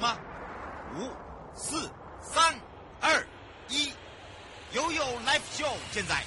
[0.00, 0.16] 吗？
[0.96, 1.10] 五、
[1.54, 1.90] 四、
[2.20, 2.54] 三、
[3.00, 3.26] 二、
[3.68, 3.92] 一，
[4.72, 6.22] 悠悠 Live Show 现在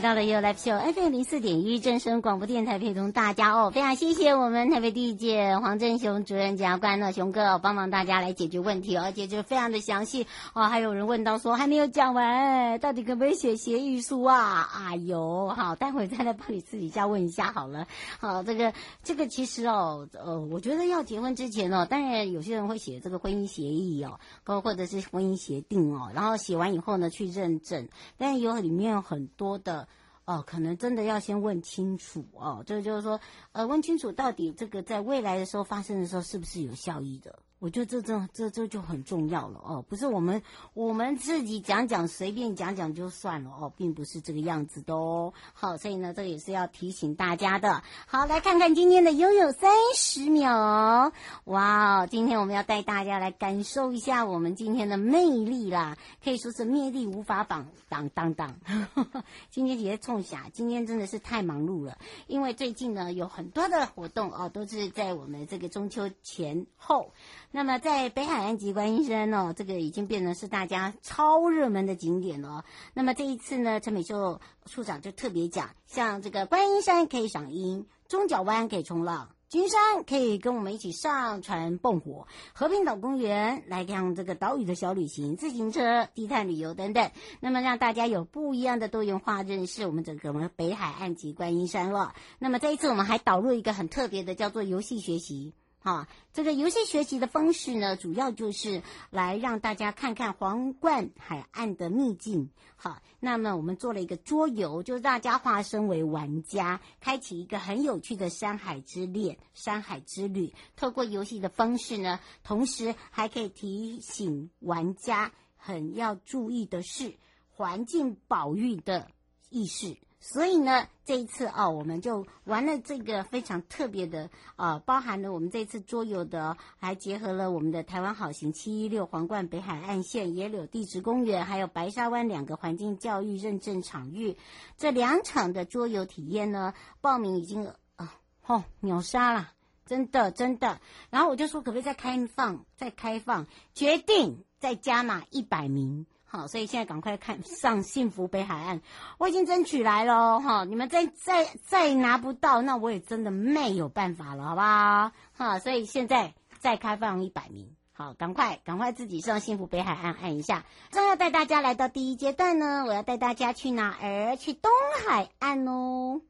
[0.00, 10.62] 回到了 You Live Show FM 零四点一正声广播电台，陪同大家哦，非常谢谢我们台北第一届黄正雄主任检察官呢，雄哥，帮忙大家来解决问题，而且就非常的详细哦。
[10.68, 14.70] 还有人问到说还没有讲完，到底可不可以写协议书啊？
[14.74, 17.86] 哎呦，好，待会再来帮你私底下问一下好了。
[18.20, 29.86] 好，这个这个其实哦，呃，我觉得要结婚之前哦，当然有些人会写这个婚姻协议哦，或或者是婚姻协定哦，然后写完以后呢去认证，但是有里面有很多的。
[30.30, 37.36] 哦，可能真的要先问清楚哦，这就是说，呃，问清楚到底这个在未来的时候发生的时候是不是有效益的。
[37.60, 45.34] 我觉得这这这这就很重要了哦，不是我们我们自己讲讲随便讲讲就算了哦，并不是这个样子的哦。
[45.52, 47.82] 好，所以呢，这个也是要提醒大家的。
[48.06, 51.12] 好，来看看今天的拥有三十秒。
[51.44, 58.58] 哇哦，今天我们要带大家来感受一下我们今天的魅力啦，可以说是魅力无法挡挡挡挡。
[59.50, 67.10] 今天直接冲下，今天真的是太忙碌了，因为最近呢有很多的活动哦，都是在我们这个中秋前后。
[67.52, 72.64] 那么在北海岸及观音山哦，这个已经变成是大家超热门的景点了。
[72.94, 87.10] 那么这一次呢，陈美秀处长就特别讲，像这个观音山可以赏樱，中角湾可以冲浪，金山可以跟我们一起上船蹦火，和平岛公园来看这个岛屿的小旅行，自行车、低碳旅游等等。
[87.40, 92.14] 那么让大家有不一样的多元化认识我们整个我们北海岸及观音山了。
[92.38, 95.52] 那么这一次我们还导入一个很特别的，叫做游戏学习。
[95.82, 102.50] 好，这个游戏学习的方式呢，主要就是来让大家看看皇冠海岸的秘境。
[102.76, 110.54] 好，那么我们做了一个桌游，就是大家化身为玩家，开启一个很有趣的山海之恋、山海之旅。
[110.76, 117.14] 透过游戏的方式呢，同时还可以提醒玩家很要注意的是
[117.48, 119.10] 环境保育的
[119.48, 119.96] 意识。
[120.22, 134.36] 所以呢，这一次哦，我们就玩了这个非常特别的啊、呃，包含了我们这次桌游的，还结合了我们的台湾好行七一六皇冠北海岸线野柳地质公园，还有白沙湾两个环境教育认证场域，
[134.76, 138.14] 这两场的桌游体验呢，报名已经啊，
[138.46, 139.52] 哦，秒杀了，
[139.86, 140.82] 真的真的。
[141.08, 146.04] 然后我就说，可不可以再开放，再开放，决定再加码一百名。
[146.32, 148.80] 好，所以现在赶快看上幸福北海岸，
[149.18, 155.10] 我已经争取来了哈，你们再再再拿不到，那我也真的没有办法了，好不好？
[155.36, 160.64] 哈，所以现在再开放一百名，好，赶快赶快自己上幸福北海岸按一下。
[160.92, 164.36] 正要带大家来到第一阶段呢，我要带大家去哪儿？
[164.36, 164.70] 去东
[165.04, 166.20] 海岸哦。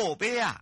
[0.00, 0.58] 口碑啊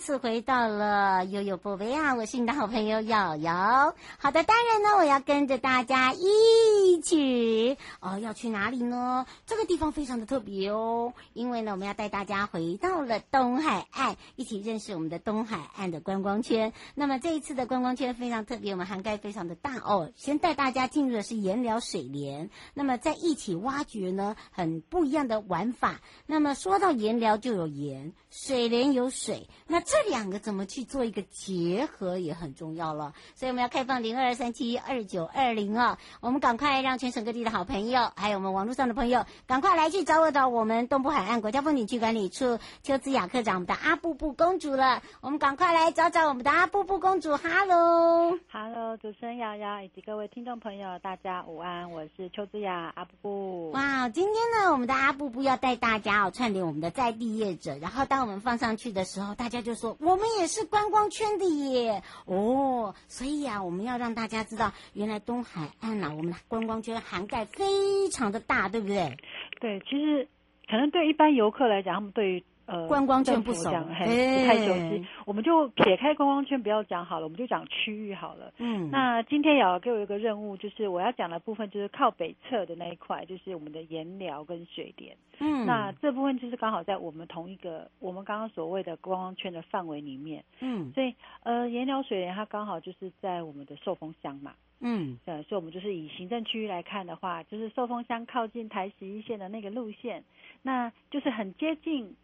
[0.00, 2.14] 次回到了悠悠宝贝啊！
[2.14, 3.94] 我是你的好朋友瑶瑶。
[4.18, 9.26] 好的，当然呢，我要跟着大家一起哦，要去哪里呢？
[9.46, 16.72] 这个地方非常的特别哦，因为呢，我们要带大家回到了东海岸，一起认识我们的东海岸的观光圈。
[16.94, 20.10] 那么这一次的观光圈非常特别，我们涵盖非常的大哦。
[20.16, 26.00] 先带大家进入的是盐寮水莲，那么在一起挖掘呢，很不一样的玩法。
[26.24, 30.30] 那么说到盐寮就有盐，水莲有水，那这两。
[30.30, 37.00] 个怎么去做一个结合也很重要了，所以我们要开放零二三七二九二零啊，我们赶快让。
[37.00, 45.02] 全省各地的好朋友，还有我们网络上的朋友，赶快来去找我，找我们东部海岸国家风景区管理处邱子雅科长，我们的阿布布公主了。
[45.22, 47.34] 我们赶快来找找我们的阿布布公主。
[47.38, 53.70] 哈喽，哈喽，主持人瑶瑶以及各位听众朋友，大家午安，我是邱子雅阿布布。
[53.70, 62.02] 哇，今天呢，我们的阿布布要带大家哦串联我们的在地业者，然后当我们放上去的时候，大家就说我们也是观光圈的耶。
[62.26, 69.16] 哦，所以啊，我们要让大家知道，原来东海岸啊，我们的观光圈涵盖非常的大，对不对？
[69.60, 70.28] 对，其实
[70.68, 75.04] 可能对一般游客来讲，他们对于呃观光圈不熟，嘿不太熟悉。
[75.26, 78.52] 我们就撇开观光圈不要讲好了，我们就讲区域好了。
[78.58, 85.16] 嗯，那今天也要给我一个任务，就是我要讲的部分就是靠北侧的那一块，就是我们的盐寮跟水莲。
[85.40, 90.44] 嗯，那这部分就是刚好在我们同一个我们刚刚所谓的观光圈的范围里面。
[90.60, 94.52] 嗯，所以呃盐寮水莲它刚好就是在我们的寿丰乡嘛。
[94.82, 100.24] 嗯，对，所以我们就是以行政区域来看的话，就是寿丰乡靠近台十一线的那个路线，
[100.62, 102.16] 那就是很接近，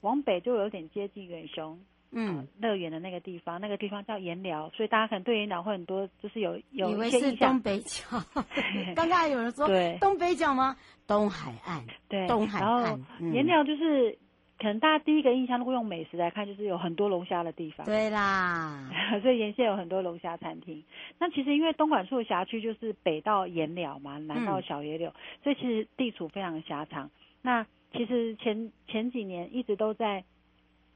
[0.00, 1.78] 往北就有点接近远雄，
[2.12, 7.20] 嗯，乐园的那个地方，那个地方叫盐寮，所以大家可能对盐寮会很多，就是有有一些印象。
[7.20, 8.02] 以为是东北角，
[8.96, 10.76] 刚刚有人说对东北角吗？
[11.06, 12.98] 东海岸，对，东海岸，然后
[13.32, 14.18] 盐寮就是。
[14.60, 17.86] 可能大家第一个印象，如果用美食来看，就是有很多龙虾的地方。
[17.86, 18.90] 对啦，
[19.22, 20.82] 所以沿线有很多龙虾餐厅。
[21.16, 27.08] 那其实因为东莞处辖区就是北到盐寮嘛，南到小野柳，嗯、所以其实地处非常狭长。
[27.40, 30.24] 那其实前前几年一直都在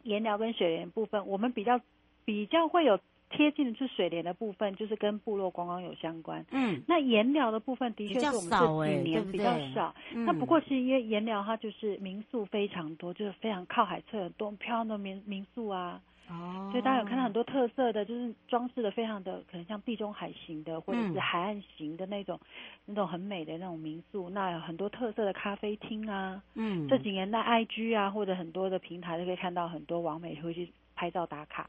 [0.02, 1.80] 盐疗跟水莲部分，我们比较
[2.24, 2.98] 比较会有。
[3.34, 6.44] 贴近的是水莲的部分，就是跟部落观光有相关。
[6.50, 9.94] 嗯，那盐疗的部分的确是我们这几年比较少。
[10.12, 15.98] 那不过是因为盐疗它就是民宿非常多，就是非常靠海侧，很多漂亮的民民宿啊。
[16.32, 16.68] 哦。
[16.70, 22.48] 所以大家有看到很多特色的，就是装饰的非常的可能像地中海型的，或者是海岸型的那种，嗯、
[22.86, 24.30] 那种很美的那种民宿。
[24.30, 26.42] 那有很多特色的咖啡厅啊。
[26.54, 26.88] 嗯。
[26.88, 31.68] 这几年在 IG 啊，或者很多的平台都可以看到很多网美会去拍照打卡。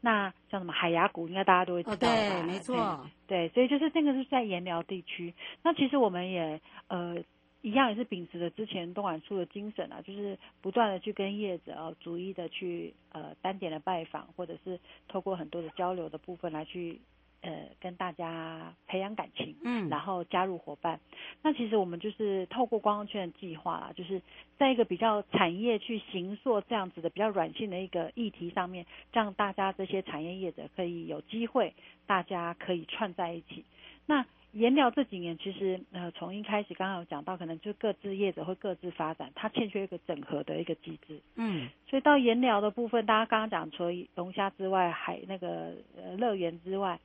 [0.00, 2.12] 那像什么海牙谷，应该大家都会知道吧？
[2.12, 3.06] 哦、对，没错。
[3.26, 5.32] 对，所以就是这个是在盐寮地区。
[5.62, 7.16] 那其实我们也呃
[7.64, 14.78] 一样也是秉持着之前东莞处的精神啊，就是不断的去跟业者啊逐一的去呃单点的拜访，或者是
[15.08, 17.00] 透过很多的交流的部分来去。
[17.46, 20.98] 呃，跟大家培养感情，嗯，然后加入伙伴。
[21.42, 24.22] 那其实我们就是透过观光圈的计划啦，就是
[24.56, 31.74] 在一个比较产业去行塑这样子的比较软性的一个议题上面，让大家这些产业业者可以有机会，
[32.06, 33.62] 大家可以串在一起。
[34.06, 34.24] 那
[34.54, 46.98] 盐寮这几年其实呃，从一开始刚刚有讲到，可能就各自业者会各自发展，它欠缺一个整合的一个机制，嗯，所以到盐寮的部分，大家刚刚讲除了龙虾之外，还那个呃乐园之外。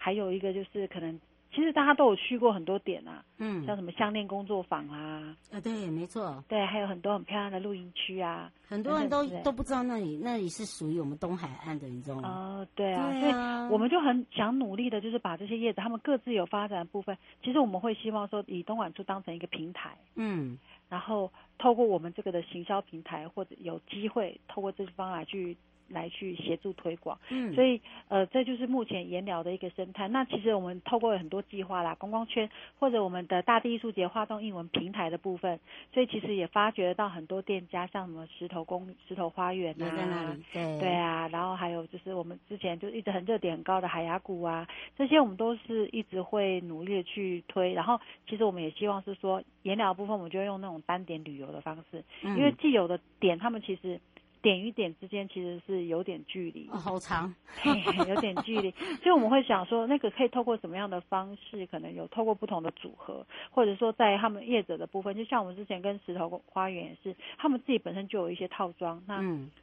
[0.00, 12.28] 还有一个就是可能，其实大家都有去过很多点啊，嗯，像什么项链工作坊啊，啊对，没错，对，还有很多很漂亮的露营区啊，很多人都都不知道那里那里是属于我们东海岸的，你知道吗？
[12.28, 20.58] 哦，对啊，对啊，所以我们就很想努力的，就是把这些业子他们各自有发展的部分，其实我们会希望说以东莞处当成一个平台，嗯，
[20.88, 25.56] 然后透过我们这个的行销平台，或者有机会透过这方来去。
[25.88, 30.06] 来去协助推广，嗯，所以呃，这就是目前盐寮的一个生态。
[30.08, 32.48] 那其实我们透过很多计划啦，观光圈
[32.78, 35.58] 或者我们的大地艺术节花东艺文平台的部分，
[35.92, 47.72] 所以其实也发掘到很多店家，像什么石头公石头花园啊，在那里，对对啊，然后还有就是我们之前就一直很热点很高的海牙谷啊，这些我们都是一直会努力的去推。
[47.72, 53.98] 然后其实我们也希望是说盐寮部分，我们就用那种单点旅游的方式，嗯，因为既有的点他们其实。
[54.42, 57.34] 点与点之间其实是有点距离，哦，好长，
[58.08, 58.70] 有点距离，
[59.02, 61.66] 所以我们会想说，那个可以透过什么样的方式？
[61.66, 69.16] 可能有透过不同的组合，或者说在他们业者的部分，就像我们之前跟石头花园也是，他们自己本身就有一些套装，那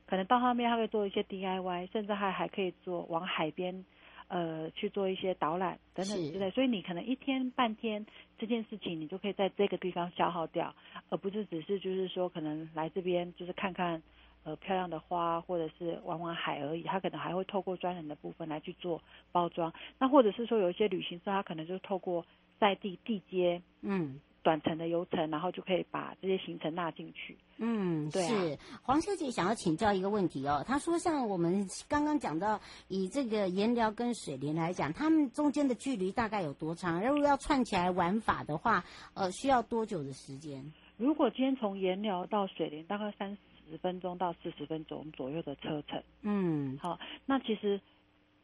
[0.05, 3.85] 可能到后面他会做一些 DIY，甚至还还可以做往海边，
[4.27, 8.05] 呃，去做一些导览等等之类，所以你可能一天半天
[8.37, 10.73] 这件事情，你就可以在这个地方消耗掉，
[11.09, 14.01] 而不是只是就是说可能来这边就是看看。
[14.45, 19.73] 呃，漂亮的花，或者是玩玩海而已，他可能还会透过专人的部分来去做包装。
[19.97, 22.23] 那或者是说，有一些旅行社，他可能就透过
[22.59, 27.35] 在地地接，嗯，短程的游程，然后就可以把这些行程纳进去。
[27.57, 28.27] 嗯，对啊。
[28.27, 37.03] 是黄小姐想要请教一个问题哦，她说，像我们刚刚讲到，以这个盐寮跟水莲来讲，他们中间的距离大概有多长？
[37.03, 38.83] 如果要串起来玩法的话，
[39.15, 40.71] 呃，需要多久的时间？
[40.97, 43.35] 如果今天从盐寮到水莲，大概三
[43.69, 47.79] 十分钟到四十分钟左右的车程，嗯，好，那其实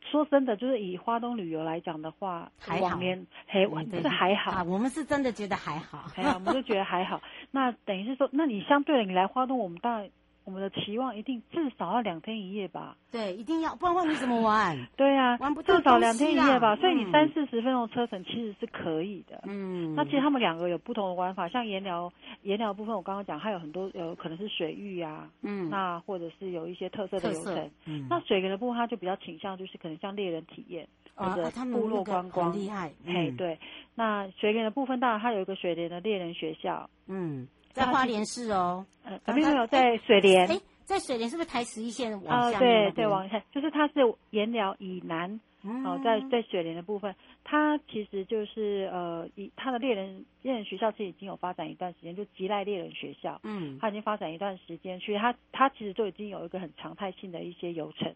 [0.01, 3.67] 说真的，就是以花东旅游来讲的话，还好，往年嘿，
[4.01, 4.63] 是还好啊。
[4.63, 7.21] 我们是真的觉得还好，还好，我们就觉得还好。
[7.51, 10.09] 那等于是说，那你相对的，你来花东，我们当然。
[10.43, 12.97] 我们的期望一定至少要两天一夜吧？
[13.11, 14.75] 对，一定要，不然话你怎么玩？
[14.97, 16.73] 对呀、啊，玩不至少两天一夜吧。
[16.73, 19.41] 嗯、所以你三四十分钟车程其实是可以的。
[19.47, 27.69] 嗯，那其实他们两个有不同的玩法，像盐寮，盐寮部分我刚刚讲，还有很多有可能是水域啊，嗯，那或者是有一些特色的流程。
[27.85, 32.91] 嗯，那水源的部分，它就比较倾向就是可能像猎人体验或者部落观光，厉害。
[33.05, 33.59] 嘿，对。
[33.93, 36.89] 那水源的部分，当然它有一个水莲的猎人学校。
[37.07, 37.47] 嗯。
[37.73, 42.57] 在花莲市哦，呃，没有在水莲，哎，在水莲是不是台十一线往下？
[42.57, 43.93] 啊，对对，往下，就是它是
[44.31, 58.13] 盐寮以南，哦，在在雪莲的部分，它其实就是呃，以它的猎人猎人学校其实已经有发展一段时间，就吉赖猎人学校，嗯，它已经发展一段时间，所以它它其实就已经有一个很常态性的一些流程，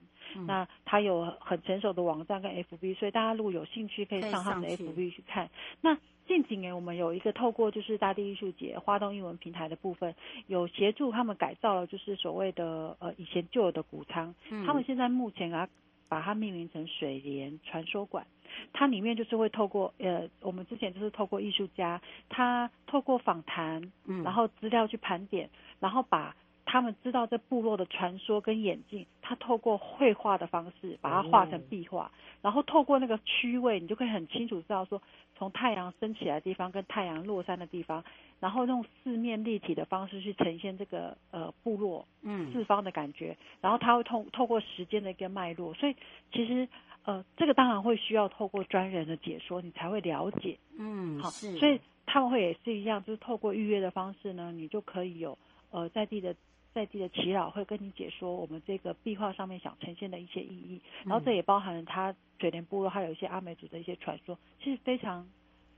[0.47, 5.49] 那它有很成熟的网站跟 FB，所以大家如果有兴趣可以上他们的 FB 去看，
[5.81, 5.97] 那。
[6.27, 10.15] 近几年，我们有一个透过就是大地艺术节、花东艺文平台的部分，
[10.47, 14.33] 有协助他们改造了，就是所谓的呃以前旧有的谷仓，
[14.65, 15.69] 他们现在目前啊
[16.07, 18.25] 把它命名成水莲传说馆，
[18.73, 26.35] 它里面就是会透过呃我们之前就是透过艺术家，他透过访谈，嗯然后资料去盘点，然后把。
[26.65, 35.01] 他们知道这部落的传说跟演进，他透过绘画的方式把它画成壁画，然后透过那个区位，你就可以很清楚知道说，
[35.37, 38.03] 从太阳升起来的地方跟太阳落山的地方，
[38.39, 42.51] 然后用四面立体的方式去呈现这个呃部落嗯。
[42.51, 45.95] 四方的感觉，然后他会透透过时间的一个脉络，所以
[46.31, 46.67] 其实
[47.03, 50.57] 呃这个当然会需要透过专人的解说，你才会了解。
[50.79, 55.37] 嗯好是，所以他们会也是一样，就是透过预约的方式呢，你就可以有
[55.69, 56.35] 呃在地的。
[56.75, 65.25] 在地的祈祷会跟你解说我们这个壁画上面想呈现的一些意义，然后这也包含了他水莲部落还有一些阿美族的一些传说，其实非常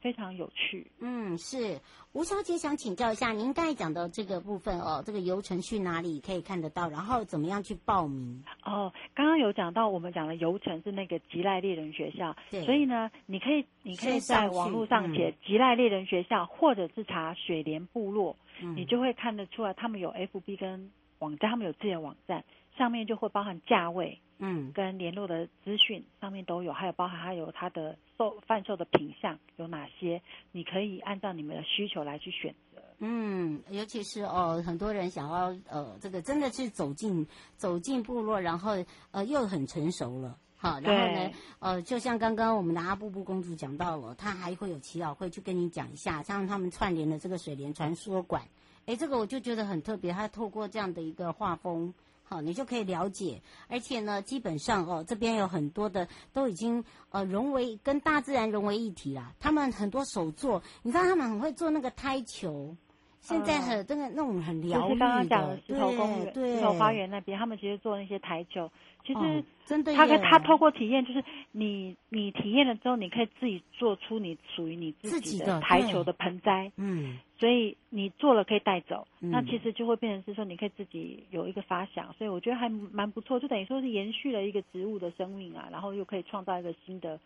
[0.07, 0.89] 非常有趣。
[0.99, 1.77] 嗯，是
[2.13, 6.87] 吴小姐想请教一下，您刚才讲的这个部分哦，这个游程去哪里可以看得到？
[6.87, 8.41] 然后怎么样去报名？
[8.63, 18.33] 哦，刚刚有讲到我们讲的游程是那个吉赖猎人学校，对，所以呢，你可以你可以在网络上写吉赖猎人学校，嗯、或者是查水莲部落。
[18.77, 22.43] 你就会看得出来，他们有 FB 跟网站，他们有自己的网站，
[22.77, 32.81] 上面就会包含价位，嗯，跟联络的资讯上面都有，还有包含还有它的售贩售的品项有哪些，你可以按照你们的需求来去选择。
[32.99, 38.71] 嗯，尤其是哦，很多人想要呃，这个真的是走进走进部落，然后
[39.11, 40.37] 呃又很成熟了。
[40.59, 48.41] 好，然后呢，呃，就像刚刚我们的阿布布公主讲到了，她还会有祈祷会去跟你讲一下，像他们串联的这个水莲传说馆，
[48.87, 51.93] 哎，这个我就觉得很特别，他透过这样的一个画风，
[52.29, 62.75] 好，你就可以了解，而且呢，基本上哦，这边有很多的都已经呃融为跟大自然融为一体啦，他们很多手作，你看他们很会做那个胎球。
[63.19, 68.71] 现在很那个那种很疗愈的，就是刚刚讲的石头公园、石头花园那边，他们其实做那些台球，
[69.05, 87.19] 其实真的，他他透过体验，就是你你体验了之后，你可以自己做出你属于你自己的台球的盆栽，嗯，所以你做了可以带走，那其实就会变成是说你可以自己有一个发想，所以我觉得还蛮不错，就等于说是延续了一个植物的生命啊，然后又可以创造一个新的。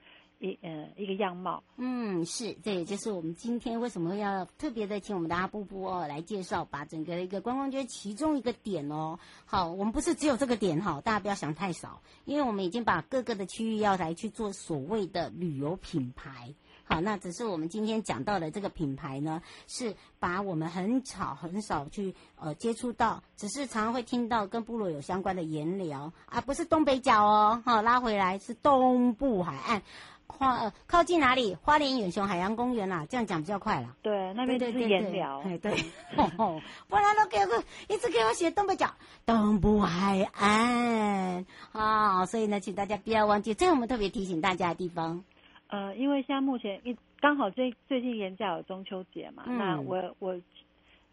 [0.43, 29.81] 一呃一个样貌，嗯，是，这也就是我们今天为什么要特别的请我们的阿布布哦来介绍，把整个一个观光圈其中一个点哦，好，我们不是只有这个点哈，大家不要想太少，因为因为我们已经把各个的区域要来去做所谓的旅游品牌，好，那只是我们今天讲到的这个品牌呢，是把我们很少很少去呃接触到，只是常常会听到跟部落有相关的盐寮啊，不是东北角哦，好，拉回来是东部海岸。
[30.31, 31.55] 花呃靠近哪里？
[31.61, 33.95] 花莲远雄海洋公园啦、啊，这样讲比较快了。
[34.01, 35.41] 对，那边就是盐寮。
[35.43, 35.71] 对，对，
[36.87, 38.89] 不然都给我一直给我写东北角、
[39.25, 45.23] 东部海岸啊、哦，所以呢，请大家不要忘记，这是我们特别提醒大家的地方。
[45.67, 50.39] 呃，因为现在目前一刚好最最近盐甲有中秋节嘛，嗯、那我我。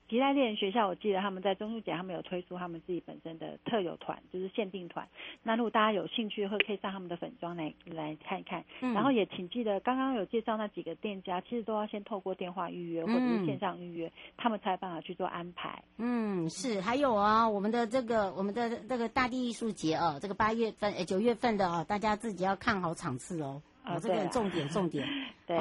[0.08, 5.06] 吉他猎人学校，我记得他们在中秋节，他们有推出他们自己本身的特有团，就是限定团。
[5.42, 8.64] 那如果大家有兴趣，会可以上他们的粉妆来来看一看。
[8.80, 15.82] 嗯、然后也请记得，刚刚有介绍那几个店家，其实都要先透过电话预约或者是线上预约，嗯、他们才有办法去做安排。
[15.98, 16.80] 嗯，是。
[16.80, 23.60] 还有啊，我们的这个我们的这个大地艺术节哦，这个八月份、九月份的哦，大家自己要看好场次哦。
[23.82, 25.06] 啊、哦，这个重点重点。
[25.46, 25.56] 对，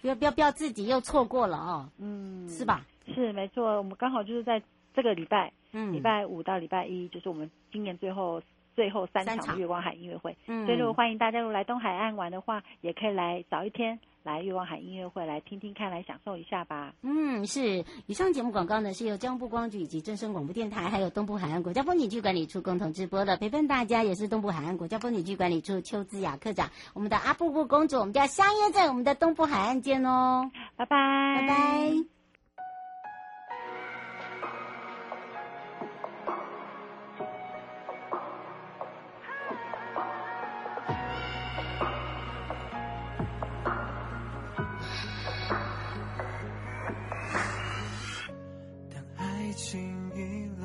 [0.00, 1.88] 不要不要不要自己又错过了哦。
[1.98, 2.86] 嗯，是吧？
[3.14, 4.62] 是没错，我们刚好就是在
[4.94, 8.42] 这个礼拜，嗯，礼拜五到礼拜一，就是我们今年最后。
[8.76, 10.34] 最后三场月光海音乐会。
[10.46, 13.98] 嗯，所以如果欢迎大家如果来东海岸玩的话，也可以来早一天。
[14.22, 16.94] 来月光海音乐会来听听看，来享受一下吧。
[17.02, 17.84] 嗯，是。
[18.06, 23.36] 以上节目广告呢，是由交通部光局以及正声广播电台，还有东部海岸国家风景区管理处共同直播的。
[23.36, 30.50] 陪伴大家也是东部海岸国家风景区管理处邱姿雅科长，我们的阿布布公主，我们就要相约在我们的东部海岸见哦。
[30.76, 30.96] 拜拜，
[31.40, 32.19] 拜拜。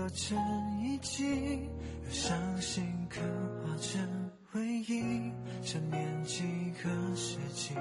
[0.10, 0.38] 成
[0.82, 1.24] 遗迹，
[2.04, 3.20] 有伤心刻
[3.64, 5.32] 画成回忆，
[5.64, 6.44] 想念几
[6.84, 7.74] 个世纪，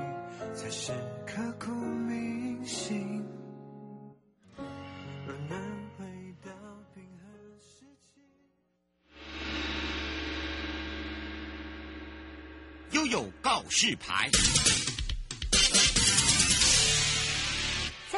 [0.54, 0.92] 才是
[1.26, 3.24] 刻骨铭心。
[4.56, 5.58] 若能
[5.98, 6.04] 回
[6.44, 6.50] 到
[6.94, 7.24] 冰河
[7.60, 8.20] 时期，
[12.92, 14.30] 悠悠告示牌。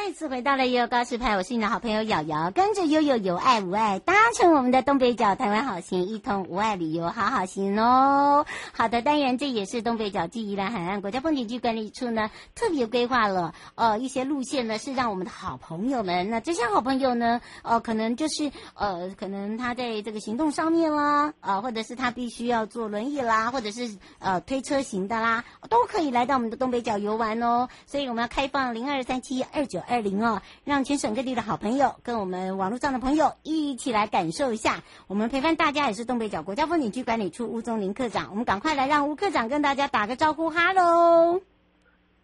[0.07, 8.47] 再次回到了悠悠告示牌，我是你的好朋友瑶瑶，跟着悠悠有爱无爱，搭乘我们的东北角台湾好行，一同无爱旅游好好行哦。
[8.73, 27.69] 好的，当然这也是东北角暨宜兰海岸国家风景区管理处呢特别规划了呃一些路线呢，是让我们的好朋友们，那这些好朋友呢，呃可能就是呃可能他在这个行动上面啦，呃或者是他必须要坐轮椅啦，或者是呃推车型的啦，都可以来到我们的东北角游玩哦。
[27.87, 29.83] 所以我们要开放零二三七二九。
[29.96, 34.83] 二零哦，让全省各地的好朋友跟我们网络上的朋友一起来感受一下。
[35.07, 41.41] 我们陪伴大家也是东北角国家风景区管理处吴宗林科长，我们赶快来让吴科长跟大家打个招呼，哈喽，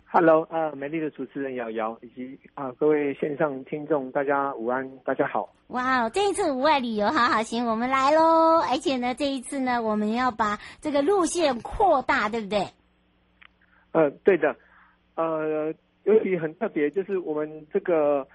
[0.05, 5.53] 哈喽，呃，美丽的主持人瑶瑶以及啊、呃、各位线上听众，大家午安，大家好。
[5.69, 8.61] 哇哦，这一次无碍旅游好好行，我们来喽！
[8.61, 12.69] 而且呢，这一次呢，我们要把这个路线扩大，对不对？
[13.93, 14.57] 呃，对的，
[15.15, 15.73] 呃。
[16.05, 18.27] 尤其很特别，就是我们这个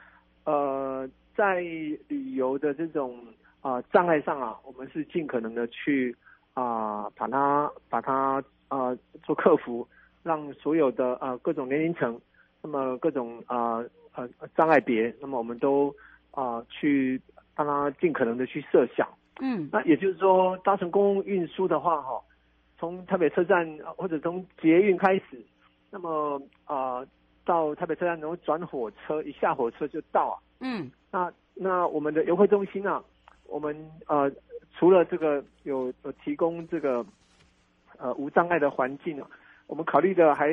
[0.46, 1.06] 呃，
[1.36, 1.60] 在
[2.08, 3.20] 旅游的这种
[3.60, 6.16] 啊、呃、障碍上啊，我们是尽可能的去
[6.54, 9.86] 啊、呃、把它把它啊、呃、做克服，
[10.24, 12.18] 让所有的啊、呃、各种年龄层，
[12.62, 13.84] 那么各种啊
[14.16, 15.94] 呃，呃障碍别，那么我们都
[16.32, 17.22] 啊、呃、去
[17.54, 19.06] 让它尽可能的去设想。
[19.42, 22.22] 嗯，那也就是说，搭乘公共运输的话，哈，
[22.80, 25.44] 从台北车站或者从捷运开始，
[25.92, 27.00] 那么啊。
[27.00, 27.08] 呃
[27.48, 30.36] 到台北车站，然后转火车，一下火车就到啊。
[30.60, 33.02] 嗯，那那我们的游客中心啊，
[33.46, 33.74] 我们
[34.08, 34.30] 呃
[34.78, 37.06] 除了这个有有提供这个
[37.98, 39.28] 呃无障碍的环境啊，
[39.68, 40.50] 我们考虑的还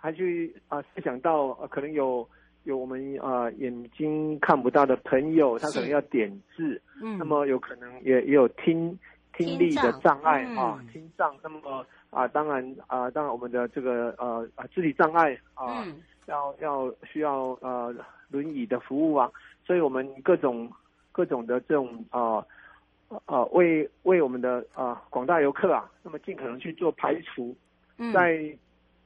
[0.00, 2.26] 还去啊设、呃、想到、呃、可能有
[2.62, 8.98] 有我们啊、呃、眼睛看不到的朋友，他可能要点字，嗯，那么有可能也也有听
[9.36, 15.82] 听力的障碍啊，听障，那么啊当然啊当然我们的这个呃啊肢体障碍啊。
[15.84, 17.94] 嗯要要需要呃
[18.28, 19.30] 轮椅的服务啊，
[19.64, 20.70] 所以我们各种
[21.12, 22.44] 各种的这种啊
[23.08, 27.54] 呃，呃为为我们的啊广大游客啊，那么尽可能去做排除，
[28.12, 28.58] 在、嗯、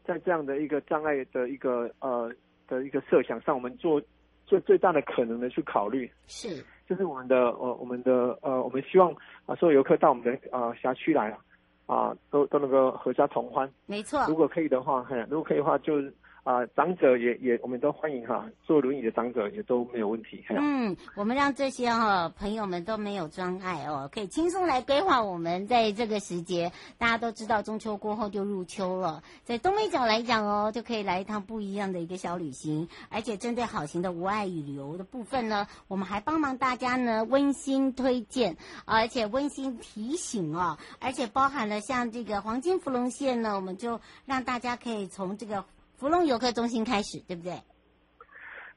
[0.04, 2.32] 在这样的一个障碍的一个呃
[2.66, 4.00] 的一个设想上，我们做
[4.46, 9.12] 做最大的可能的去考虑，是，就是我们的呃我们的呃我们希望
[9.44, 11.38] 啊所有游客到我们的呃辖区来啊
[11.86, 16.00] 啊都都能够合家同欢，没错，如果可以的话，嘿，如果可以的话就。
[16.48, 20.42] 啊、长者也也，我们都欢迎哈，坐轮椅的长者也都没有问题。
[20.48, 26.72] 嗯，我们让这些哈、朋友们都没有障碍哦，可以轻松来规划我们在这个时节。
[26.96, 32.88] 大家都知道中秋过后就入秋了，在东北角来讲哦，就可以来一趟不一样的一个小旅行。
[33.10, 38.56] 而且针对好行的无碍旅游的部分呢，我们还帮忙大家呢温馨推荐，
[38.86, 45.62] 而且温馨提醒哦，而且包含了像这个黄金芙蓉线呢，我们就让大家可以从这个。
[45.98, 47.52] 福隆游客中心开始，对不对？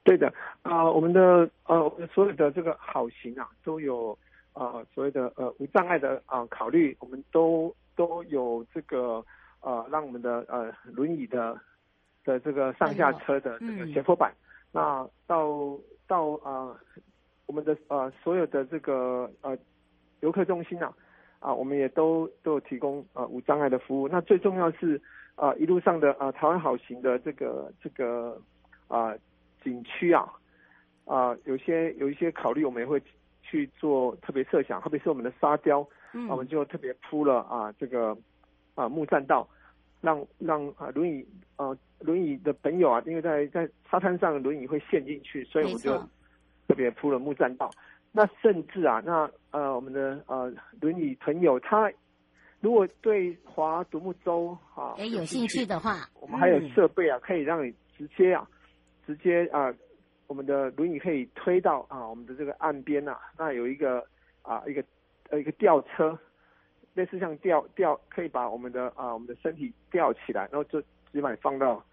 [0.03, 0.27] 对的，
[0.63, 4.17] 啊、呃，我们的呃，我们所有的这个好行啊，都有
[4.53, 9.23] 啊、呃，所谓的呃无障碍的啊、呃、考虑，我们都都有这个
[9.59, 11.55] 呃，让我们的呃轮椅的
[12.25, 14.33] 的这个上下车的这个斜坡板，
[14.71, 16.77] 嗯、那到到啊、呃，
[17.45, 19.55] 我们的呃所有的这个呃
[20.21, 20.87] 游客中心啊，
[21.37, 24.99] 啊、呃，我们也都都有提供呃无障碍的服务，那最重要是。
[25.41, 28.39] 啊、呃，一路上的啊、呃，台湾好行的这个这个
[28.87, 29.17] 啊、呃、
[29.63, 30.21] 景区啊，
[31.05, 33.01] 啊、呃，有些有一些考虑，我们也会
[33.41, 38.15] 去做特别设想，特别是我们的沙雕，嗯，我们就特别铺了啊这个
[38.75, 39.47] 啊木栈道，
[39.99, 41.25] 让让啊轮椅
[41.55, 45.97] 啊轮椅的朋友啊，因为在在沙滩上轮椅会陷进去，所以我们就
[46.67, 47.67] 特别铺了木栈道。
[48.11, 51.91] 那甚至啊，那呃我们的呃轮椅朋友他
[52.61, 58.47] 如果对划独木舟啊，哎，有兴趣的话，我们还有设备啊，可以让你直接啊，
[59.05, 59.73] 直接啊，
[60.27, 64.05] 我们的轮椅可以推到啊，我们的这个岸边呐，那有一个
[64.43, 64.83] 啊，一个
[65.31, 66.17] 呃一个吊车，
[66.93, 71.83] 类似像吊吊，可以把我们的啊我们的身体吊起来，然后就直接把你放到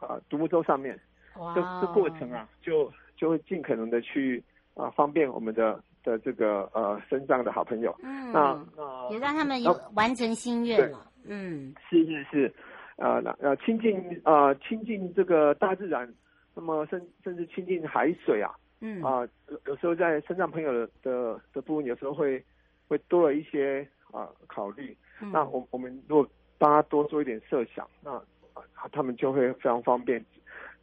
[0.00, 0.98] 啊独木舟上面，
[1.36, 4.42] 哇，这这过程啊，就就会尽可能的去
[4.72, 5.78] 啊方便我们的。
[6.04, 12.54] 的这个呃身上的好朋友，嗯，那那也让他们有完成心愿了，嗯，是是是，
[12.96, 16.12] 呃那呃亲近呃亲近这个大自然，
[16.54, 19.02] 那么甚甚至亲近海水啊，嗯。
[19.02, 22.42] 啊、呃、有有时候在身上朋友的的的部分，有时候会
[22.88, 28.12] 会多了一些啊、呃、考虑，嗯、那我我们如果帮他多做一点设想，那
[28.54, 30.24] 啊他们就会非常方便。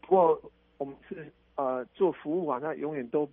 [0.02, 0.40] 不过
[0.78, 3.28] 我们是呃做服务啊，那永远都。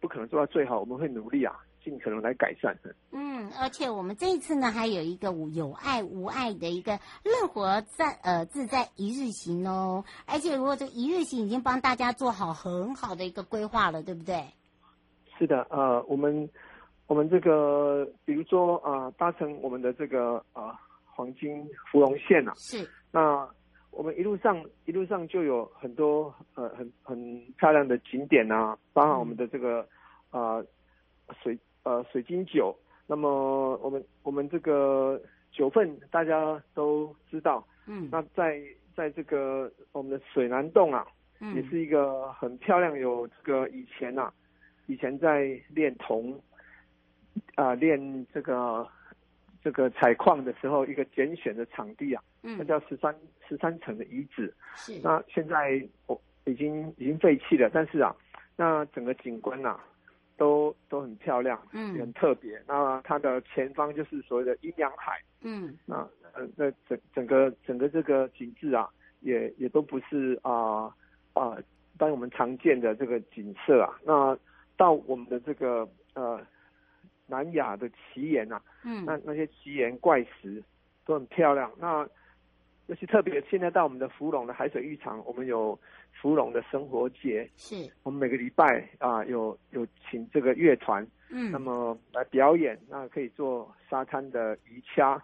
[0.00, 2.76] 不可能做到最好，我们会努力啊，尽可能来改善。
[3.12, 10.04] 嗯，而且我们这一次呢，还有一个有爱无爱的一个乐活在呃自在一日行哦。
[10.26, 14.44] 而且如果这一日行已经帮大家做好很好的一个规划了，对不对？
[15.38, 16.48] 是的，呃，我们
[17.06, 23.48] 我们这个比如说啊、呃，搭乘我们的这个啊、呃、黄金芙蓉线啊，是那。
[23.96, 29.80] 我们一路上一路上就有很多呃很很漂亮的景点啊，包含我们的这个
[30.30, 30.66] 啊、呃、
[31.42, 32.76] 水呃水晶酒。
[33.06, 35.18] 那么我们我们这个
[35.50, 38.60] 九份大家都知道，嗯，那在
[38.94, 41.06] 在这个我们的水南洞啊，
[41.40, 44.34] 嗯，也是一个很漂亮，有这个以前呐、啊，
[44.86, 46.38] 以前在炼铜
[47.54, 48.86] 啊炼这个。
[49.62, 53.14] 这个采矿的时候，一个拣选的场地啊，嗯，那叫十三
[53.48, 54.52] 十三层的遗址。
[54.74, 58.14] 是，那现在我已经已经废弃了，但是啊，
[58.56, 59.84] 那整个景观呐、啊，
[60.36, 62.62] 都都很漂亮，嗯，很特别。
[62.66, 65.96] 那它的前方就是所谓的阴阳海，嗯，那
[66.32, 68.88] 呃，那整整个整个这个景致啊，
[69.20, 70.94] 也也都不是啊
[71.34, 71.58] 啊，
[71.98, 73.98] 当、我们常见的这个景色啊。
[74.04, 74.38] 那
[74.76, 76.40] 到我们的这个呃。
[77.28, 80.62] 南亚的奇岩啊，嗯，那那些奇岩怪石
[81.04, 81.68] 都很漂亮。
[81.76, 82.08] 那
[82.86, 85.78] 尤其特别，现在到我们的芙蓉的海水浴场，我们有
[86.12, 87.74] 芙蓉的生活节，是。
[88.02, 95.20] 我们每个礼拜啊有有请这个乐团，嗯，那么来表演，那可以做沙滩的鱼掐，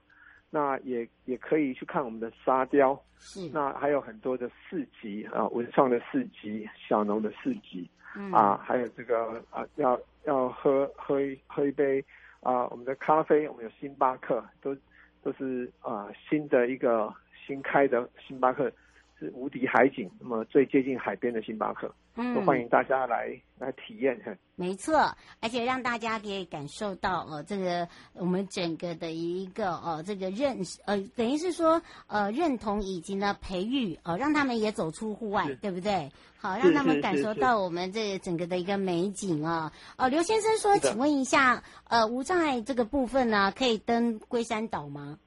[0.51, 3.48] 那也也可以去看我们的沙雕，是。
[3.53, 7.88] 那还有很多的市集啊，文创的市集，小农的市集。
[8.14, 12.05] 嗯、啊，还有这个啊，要要喝喝一喝一杯
[12.40, 14.77] 啊，我们的咖啡，我们有星巴克，都
[15.22, 17.11] 都是啊新的一个
[17.53, 18.73] 新开的星巴克，
[19.19, 21.95] 是无敌海景，那么最接近海边的星巴克。
[22.15, 24.19] 嗯，都欢迎大家来来体验。
[24.55, 36.11] 没错，而且让大家可以感受到呃，这个我们整个的一个呃，这个认识呃，等于是说呃，认同以及呢培育呃，让他们也走出户外，对不对？
[36.38, 39.73] 好，让他们感受到我们这整个的一个美景啊。
[39.97, 45.19] 哦、呃，刘先生说，请问一下，呃，无障碍这个部分呢，可以登龟山岛吗？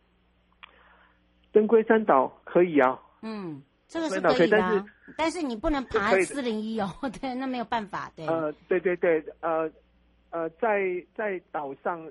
[1.56, 3.00] 登龟山岛可以啊。
[3.22, 3.64] 嗯。
[3.88, 4.84] 这个是可以的，但是，
[5.18, 6.90] 但是你不能爬四零一哦，
[7.22, 8.28] 对，那没有办法，对。
[8.28, 9.72] 呃，对对对，呃，
[10.32, 10.82] 呃，在
[11.16, 12.04] 在岛上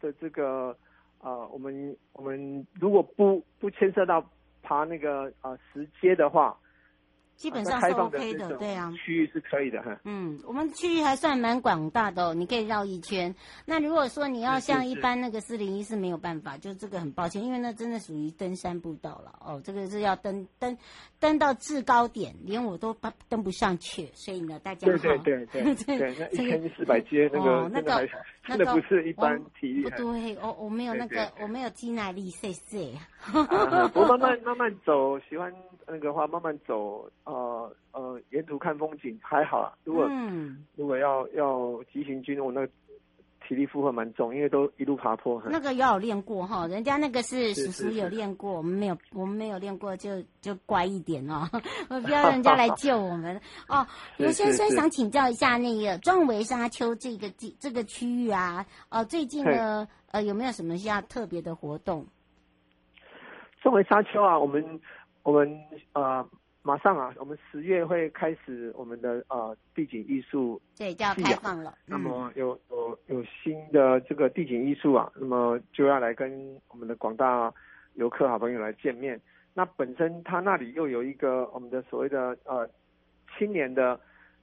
[0.00, 0.74] 的这个
[1.20, 4.24] 呃，我们我们如果不不牵涉到
[4.62, 6.56] 爬那个呃石阶的话。
[7.38, 9.96] 基本上是 OK 的，对啊，区域是可以的哈。
[10.02, 13.32] 嗯，我们区域还算蛮广大的哦，你可以绕一圈。
[13.64, 20.76] 那如果说你要像一般那个四零一是没有办法，就这个很抱歉，因为那真的属于登山步道了哦，这个是要登登
[21.20, 22.92] 登到制高点，连我都
[23.28, 28.04] 登不上去，所以呢，大家对对对对 对，那一千四百阶那个那个
[28.48, 32.92] 那个不是一般体力，不对，我我没有那个我没有肌耐力，谢谢。
[33.32, 35.52] 我慢慢 慢慢走，喜欢
[35.86, 37.10] 那个话慢慢走。
[37.24, 39.72] 呃呃，沿途看风景还好啊。
[39.84, 42.68] 如果、嗯、如果要要急行军，我那个
[43.48, 45.42] 体力负荷蛮重，因为都一路爬坡。
[45.46, 51.48] 那个要有练过哈，人家那个是叔叔有练过，我们没有，我们没有练过就就乖一点哦，
[51.88, 53.86] 不要人家来救我们哦。
[54.18, 62.06] 刘先生想请教一下，那个壮围沙丘这个地这个区域啊，呃，最近呢呃有没有什么要特别的活动？
[63.62, 64.80] 壮围沙丘啊，我们
[65.22, 65.58] 我们
[65.94, 66.28] 呃。
[66.68, 71.74] 马上啊，我们十月会开始我们的呃地景艺术，对，就要开放了。
[71.86, 77.50] 那么有有有新的这个地景艺术啊，那么就要来跟我们的广大
[77.94, 79.18] 游客好朋友来见面。
[79.54, 82.68] 那本身它那里又有一个我们的所谓的呃
[83.38, 83.98] 青年的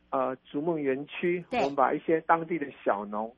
[0.10, 3.32] 呃逐梦园区，我们把一些当地的小农，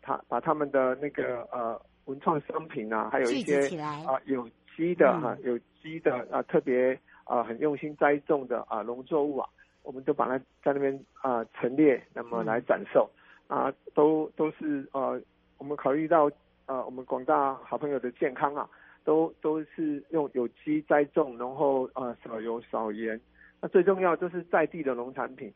[0.00, 6.98] 他把他们的那个呃文创商品啊，还有一些啊有机的哈、嗯、有机的啊特别
[7.32, 9.48] 啊很用心栽种的啊农作物啊，
[9.82, 13.08] 我们都把它在那边啊陈列，那么来展售、
[13.48, 15.18] 嗯、啊，都都是呃
[15.56, 16.30] 我们考虑到
[16.66, 18.68] 呃我们广大好朋友的健康啊，
[19.02, 23.18] 都都是用有机栽种，然后呃少油少盐，
[23.62, 25.50] 那最重要就是在地的农产品。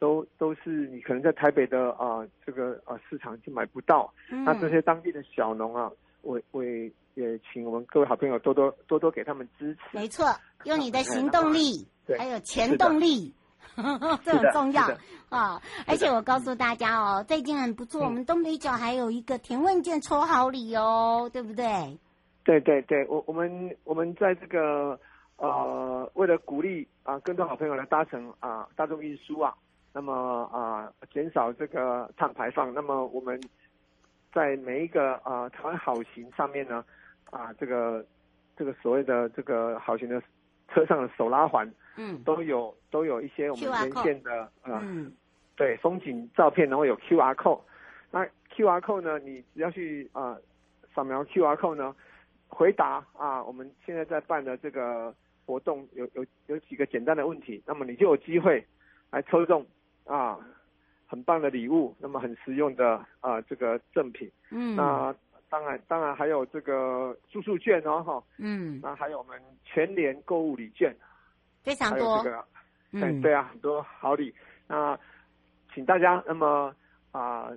[0.00, 9.80] 都都是你可能在台北的啊、呃、这个啊、呃、市场就买不到，嗯、那这些当地的小农啊，我我也请我们各位好朋友多多多多给他们支持。
[9.92, 10.26] 没错，
[10.64, 13.34] 用你的行动力，对，还有钱动力，
[14.24, 14.82] 这很重要
[15.28, 15.62] 啊、哦！
[15.86, 21.98] 而且我告诉大家哦，最近很不错，我们东北角还有一个填问卷抽好礼哦，对不对？
[22.44, 24.98] 对对对，我我们我们在这个
[25.36, 29.54] 呃，为了鼓励啊更多好朋友来搭乘啊大众运输啊。
[29.92, 32.72] 那么啊，减、呃、少这个碳排放。
[32.72, 33.40] 那么我们
[34.32, 36.84] 在每一个啊、呃、台湾好行上面呢，
[37.30, 38.04] 啊、呃，这个
[38.56, 40.22] 这个所谓的这个好行的
[40.68, 45.12] 车上的手拉环，嗯，都有都有一些我们连线的啊，嗯，
[45.56, 47.60] 对，风景照片，然后有 QR code。
[48.10, 50.36] 那 QR code 呢，你只要去啊
[50.94, 51.94] 扫描 QR code 呢，
[52.48, 55.14] 回答啊，我们现在在办的这个
[55.46, 58.64] 活动有有有几个简单的问题，那么你就有机会
[59.10, 59.66] 来抽中。
[60.06, 60.36] 啊，
[61.10, 64.30] 很棒的礼物，那么很实用的啊，这个赠品。
[64.52, 65.12] 嗯，那
[65.48, 68.22] 当然，当然还有这个住宿券哦，哈。
[68.38, 70.94] 嗯，那还有我们全年购物礼券，
[71.64, 72.22] 非常多。
[72.22, 72.44] 这个，
[72.92, 74.32] 嗯，对啊，很多好礼。
[74.68, 74.96] 那
[75.74, 76.72] 请大家那么
[77.10, 77.50] 啊，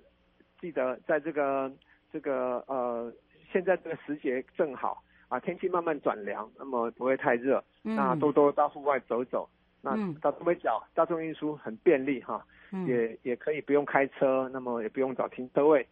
[0.60, 1.72] 记得在这个
[2.12, 3.14] 这个呃，
[3.52, 9.48] 现在这个时节正好啊，天气慢慢转凉，那么不会太热，嗯，那多多到户外走走。
[9.86, 12.53] 那到东北角大众运输很便利哈，嗯、
[12.88, 15.88] 也也可以不用开车，那么也不用找停车位，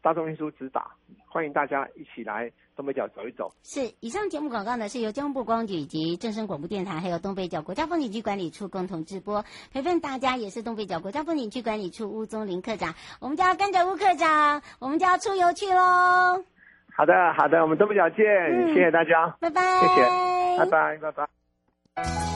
[0.00, 0.90] 大众运输直达，
[1.28, 3.52] 欢迎大家一起来东北角走一走。
[3.62, 16.44] 是，以上节目广告呢是由交通部观光局以及正声广播电台还有东北角国家风景区管理处共同直播，陪伴大家也是东北角国家风景区管理处吴宗林科长，我们就要跟着吴科长，我们就要出游去喽。
[16.96, 22.35] 好的，好的，我们东北角见，嗯、谢谢大家，拜拜，谢谢，拜拜，拜拜。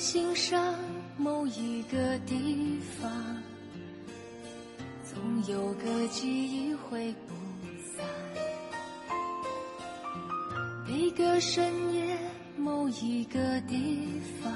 [0.00, 0.74] 心上
[1.18, 3.12] 某一个地方，
[5.04, 7.34] 总有个记忆会不
[7.94, 8.06] 散。
[10.88, 12.16] 每个深夜，
[12.56, 14.50] 某一个地方，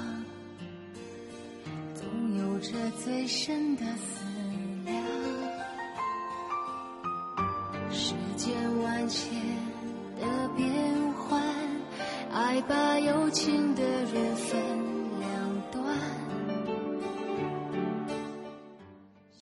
[1.93, 2.03] 总
[2.39, 2.71] 有着
[3.03, 4.24] 最深的思